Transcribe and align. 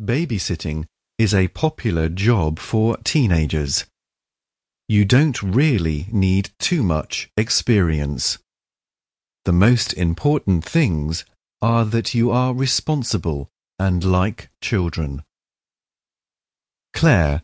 Babysitting 0.00 0.86
is 1.18 1.32
a 1.32 1.48
popular 1.48 2.08
job 2.08 2.58
for 2.58 2.96
teenagers. 3.04 3.86
You 4.88 5.04
don't 5.04 5.40
really 5.42 6.08
need 6.10 6.50
too 6.58 6.82
much 6.82 7.30
experience. 7.36 8.38
The 9.44 9.52
most 9.52 9.92
important 9.92 10.64
things 10.64 11.24
are 11.62 11.84
that 11.84 12.12
you 12.12 12.30
are 12.30 12.52
responsible 12.52 13.48
and 13.78 14.02
like 14.02 14.50
children. 14.60 15.22
Claire 16.92 17.42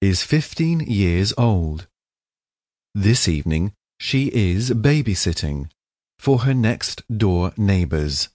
is 0.00 0.22
15 0.22 0.80
years 0.80 1.32
old. 1.36 1.88
This 2.94 3.28
evening 3.28 3.72
she 3.98 4.28
is 4.28 4.70
babysitting 4.70 5.70
for 6.18 6.40
her 6.40 6.54
next 6.54 7.02
door 7.16 7.52
neighbours. 7.56 8.28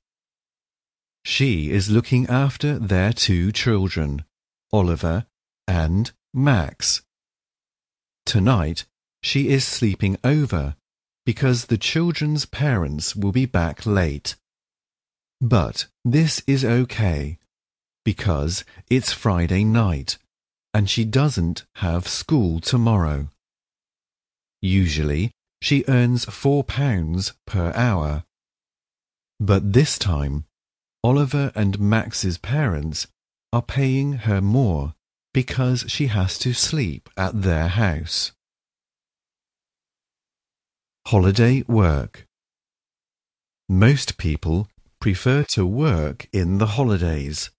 She 1.35 1.71
is 1.71 1.89
looking 1.89 2.27
after 2.27 2.77
their 2.77 3.11
two 3.11 3.51
children, 3.51 4.23
Oliver 4.71 5.25
and 5.67 6.11
Max. 6.31 7.01
Tonight 8.23 8.85
she 9.23 9.49
is 9.49 9.65
sleeping 9.65 10.15
over 10.23 10.75
because 11.25 11.65
the 11.65 11.77
children's 11.79 12.45
parents 12.45 13.15
will 13.15 13.31
be 13.31 13.47
back 13.47 13.87
late. 13.87 14.35
But 15.41 15.87
this 16.05 16.43
is 16.45 16.63
okay 16.63 17.39
because 18.05 18.63
it's 18.91 19.11
Friday 19.11 19.63
night 19.63 20.19
and 20.71 20.87
she 20.87 21.03
doesn't 21.03 21.65
have 21.77 22.07
school 22.07 22.59
tomorrow. 22.59 23.29
Usually 24.61 25.31
she 25.63 25.83
earns 25.87 26.25
four 26.25 26.63
pounds 26.63 27.33
per 27.47 27.73
hour. 27.73 28.23
But 29.39 29.73
this 29.73 29.97
time 29.97 30.45
Oliver 31.03 31.51
and 31.53 31.79
Max's 31.79 32.37
parents 32.37 33.07
are 33.51 33.61
paying 33.61 34.13
her 34.13 34.41
more 34.41 34.93
because 35.33 35.85
she 35.87 36.07
has 36.07 36.37
to 36.39 36.53
sleep 36.53 37.09
at 37.17 37.41
their 37.41 37.67
house. 37.67 38.31
Holiday 41.07 41.63
work. 41.67 42.25
Most 43.67 44.17
people 44.17 44.69
prefer 45.01 45.43
to 45.43 45.65
work 45.65 46.29
in 46.31 46.59
the 46.59 46.67
holidays. 46.77 47.49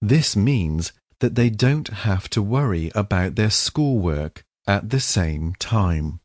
This 0.00 0.34
means 0.34 0.92
that 1.20 1.34
they 1.34 1.50
don't 1.50 1.88
have 1.88 2.30
to 2.30 2.40
worry 2.40 2.90
about 2.94 3.34
their 3.34 3.50
schoolwork 3.50 4.44
at 4.66 4.88
the 4.88 5.00
same 5.00 5.54
time. 5.58 6.20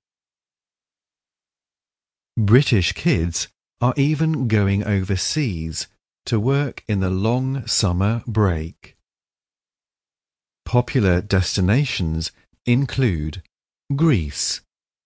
British 2.38 2.94
kids 2.94 3.50
are 3.82 3.94
even 3.98 4.48
going 4.48 4.86
overseas 4.86 5.88
to 6.26 6.40
work 6.40 6.84
in 6.88 7.00
the 7.00 7.10
long 7.10 7.66
summer 7.68 8.24
break. 8.28 8.96
Popular 10.66 11.22
destinations 11.22 12.32
include 12.66 13.42
Greece, 13.96 14.62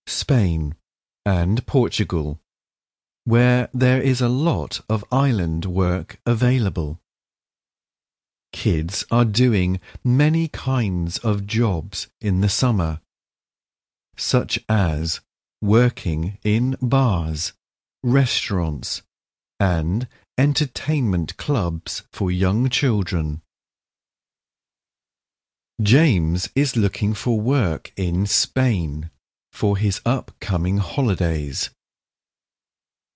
Spain, 0.06 0.74
and 1.24 1.66
Portugal, 1.66 2.38
where 3.24 3.68
there 3.74 4.00
is 4.00 4.20
a 4.20 4.28
lot 4.28 4.80
of 4.88 5.04
island 5.10 5.64
work 5.64 6.20
available. 6.24 7.00
Kids 8.52 9.04
are 9.10 9.24
doing 9.24 9.80
many 10.04 10.48
kinds 10.48 11.18
of 11.18 11.46
jobs 11.46 12.08
in 12.20 12.40
the 12.40 12.48
summer, 12.48 13.00
such 14.16 14.58
as 14.68 15.20
working 15.60 16.38
in 16.44 16.76
bars, 16.80 17.52
restaurants, 18.04 19.02
and 19.58 20.06
entertainment 20.38 21.36
clubs 21.36 22.02
for 22.12 22.30
young 22.30 22.68
children. 22.68 23.40
James 25.80 26.48
is 26.54 26.76
looking 26.76 27.14
for 27.14 27.40
work 27.40 27.92
in 27.96 28.26
Spain 28.26 29.10
for 29.52 29.76
his 29.76 30.00
upcoming 30.04 30.78
holidays. 30.78 31.70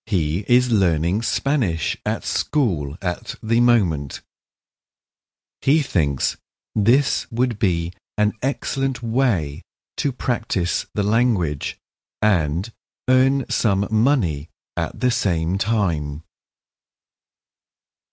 He 0.06 0.44
is 0.48 0.72
learning 0.72 1.22
Spanish 1.22 1.96
at 2.04 2.24
school 2.24 2.96
at 3.00 3.36
the 3.42 3.60
moment. 3.60 4.22
He 5.60 5.80
thinks 5.82 6.36
this 6.74 7.30
would 7.30 7.58
be 7.58 7.92
an 8.16 8.32
excellent 8.42 9.02
way 9.02 9.62
to 9.98 10.12
practice 10.12 10.86
the 10.94 11.02
language 11.02 11.78
and 12.22 12.72
earn 13.08 13.44
some 13.48 13.86
money 13.90 14.48
at 14.76 15.00
the 15.00 15.10
same 15.10 15.58
time. 15.58 16.22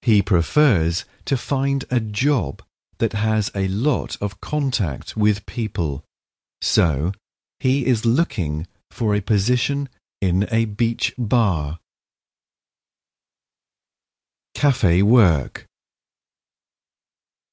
He 0.07 0.21
prefers 0.21 1.03
to 1.25 1.35
find 1.35 1.83
a 1.91 1.99
job 1.99 2.63
that 2.99 3.11
has 3.11 3.51
a 3.53 3.67
lot 3.67 4.15
of 4.21 4.39
contact 4.39 5.17
with 5.17 5.45
people, 5.45 6.05
so 6.61 7.11
he 7.59 7.85
is 7.85 8.05
looking 8.05 8.67
for 8.89 9.13
a 9.13 9.19
position 9.19 9.89
in 10.21 10.47
a 10.49 10.63
beach 10.63 11.13
bar. 11.17 11.79
Cafe 14.55 15.01
work. 15.01 15.65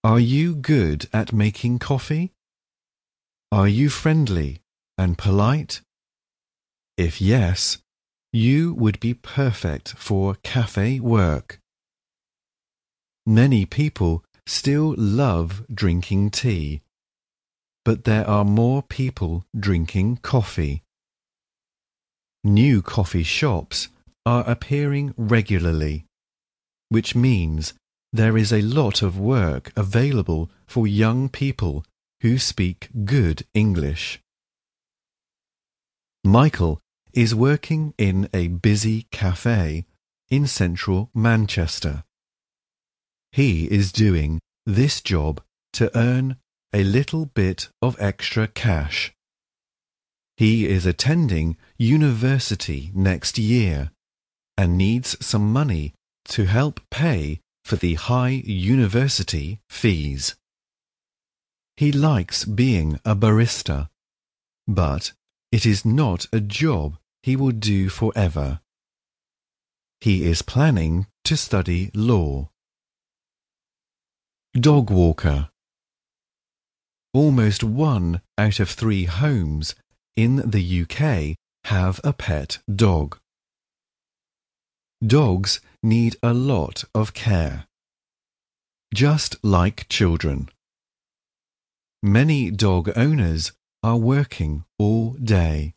Are 0.05 0.21
you 0.21 0.55
good 0.55 1.09
at 1.13 1.33
making 1.33 1.81
coffee? 1.81 2.31
Are 3.51 3.67
you 3.67 3.89
friendly 3.91 4.61
and 4.97 5.19
polite? 5.19 5.81
If 6.97 7.21
yes, 7.21 7.79
you 8.33 8.75
would 8.75 9.01
be 9.01 9.13
perfect 9.13 9.95
for 9.99 10.37
cafe 10.45 11.01
work. 11.01 11.59
Many 13.27 13.65
people 13.65 14.23
still 14.47 14.95
love 14.99 15.65
drinking 15.73 16.31
tea, 16.31 16.83
but 17.85 18.05
there 18.05 18.29
are 18.29 18.45
more 18.45 18.83
people 18.83 19.47
drinking 19.59 20.19
coffee. 20.19 20.83
New 22.43 22.83
coffee 22.83 23.23
shops 23.23 23.89
are 24.27 24.45
appearing 24.49 25.15
regularly, 25.17 26.05
which 26.91 27.15
means 27.15 27.73
there 28.13 28.37
is 28.37 28.53
a 28.53 28.61
lot 28.61 29.01
of 29.01 29.19
work 29.19 29.73
available 29.75 30.51
for 30.67 30.87
young 30.87 31.31
people 31.31 31.85
who 32.21 32.39
speak 32.39 32.89
good 33.07 33.47
English. 33.55 34.21
Michael 36.23 36.81
is 37.15 37.35
working 37.35 37.95
in 37.97 38.29
a 38.35 38.49
busy 38.49 39.07
cafe 39.11 39.87
in 40.31 40.47
central 40.47 41.11
Manchester. 41.15 42.05
He 43.35 43.65
is 43.65 43.91
doing 43.91 44.39
this 44.65 45.01
job 45.01 45.43
to 45.73 45.91
earn 45.99 46.37
a 46.73 46.85
little 46.85 47.27
bit 47.27 47.69
of 47.83 47.97
extra 47.99 48.47
cash. 48.47 49.13
He 50.37 50.69
is 50.69 50.87
attending 50.87 51.57
university 51.77 52.93
next 52.95 53.37
year 53.37 53.91
and 54.57 54.79
needs 54.79 55.17
some 55.21 55.53
money 55.53 55.95
to 56.27 56.45
help 56.45 56.79
pay 56.91 57.41
for 57.65 57.75
the 57.75 57.95
high 57.95 58.41
university 58.45 59.59
fees. 59.69 60.37
He 61.77 61.91
likes 61.91 62.45
being 62.45 63.01
a 63.05 63.17
barista, 63.17 63.89
but 64.69 65.11
it 65.51 65.67
is 65.67 65.85
not 65.85 66.29
a 66.33 66.39
job 66.39 66.99
he 67.25 67.35
will 67.35 67.51
do 67.51 67.89
forever. 67.89 68.61
He 70.01 70.25
is 70.25 70.43
planning 70.43 71.09
to 71.25 71.37
study 71.37 71.91
law. 71.95 72.51
Dog 74.61 74.89
walker. 74.89 75.49
Almost 77.13 77.65
one 77.65 78.21
out 78.39 78.61
of 78.61 78.71
three 78.71 79.03
homes 79.07 79.75
in 80.15 80.49
the 80.49 80.83
UK 80.83 81.37
have 81.65 82.01
a 82.05 82.13
pet 82.13 82.59
dog. 82.73 83.19
Dogs 85.05 85.61
need 85.83 86.15
a 86.23 86.33
lot 86.33 86.85
of 86.95 87.15
care. 87.15 87.67
Just 88.95 89.43
like 89.43 89.89
children. 89.89 90.49
Many 92.01 92.53
dog 92.53 92.93
owners 92.95 93.51
are 93.83 93.97
working 93.97 94.65
all 94.79 95.15
day. 95.15 95.75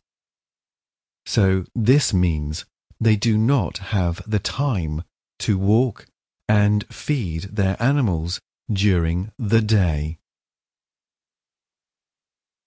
So 1.26 1.64
this 1.74 2.14
means 2.14 2.64
they 3.00 3.16
do 3.16 3.36
not 3.36 3.78
have 3.90 4.22
the 4.24 4.38
time 4.38 5.02
to 5.40 5.58
walk 5.58 6.06
and 6.48 6.86
feed 6.86 7.56
their 7.56 7.76
animals 7.82 8.40
during 8.70 9.30
the 9.38 9.62
day. 9.62 10.18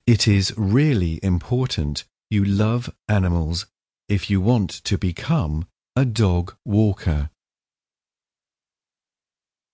It 0.08 0.28
is 0.28 0.54
really 0.58 1.20
important 1.24 2.06
you 2.30 2.44
love 2.44 2.90
animals 3.08 3.68
if 4.10 4.30
you 4.30 4.42
want 4.42 4.70
to 4.86 4.98
become 4.98 5.68
a 5.96 6.06
dog 6.06 6.56
walker. 6.66 7.30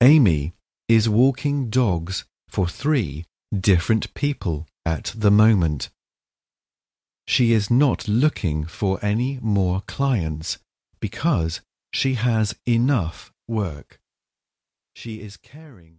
Amy 0.01 0.53
is 0.87 1.09
walking 1.09 1.69
dogs 1.69 2.25
for 2.47 2.67
three 2.67 3.25
different 3.57 4.13
people 4.13 4.67
at 4.85 5.13
the 5.15 5.31
moment. 5.31 5.89
She 7.25 7.51
is 7.51 7.71
not 7.71 8.07
looking 8.07 8.65
for 8.65 8.99
any 9.01 9.39
more 9.41 9.81
clients 9.87 10.59
because 10.99 11.61
she 11.91 12.13
has 12.13 12.55
enough 12.67 13.31
work. 13.47 13.99
She 14.93 15.21
is 15.21 15.37
caring 15.37 15.95